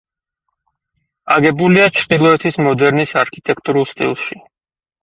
[1.35, 4.43] აგებულია ჩრდილოეთის მოდერნის არქიტექტურულ სტილში.